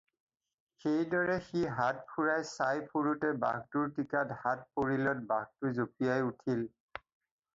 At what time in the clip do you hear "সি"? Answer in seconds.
1.49-1.65